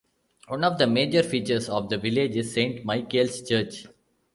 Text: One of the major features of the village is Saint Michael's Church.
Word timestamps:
One 0.47 0.63
of 0.63 0.79
the 0.79 0.87
major 0.87 1.21
features 1.21 1.69
of 1.69 1.89
the 1.89 1.99
village 1.99 2.35
is 2.35 2.51
Saint 2.55 2.83
Michael's 2.83 3.47
Church. 3.47 3.85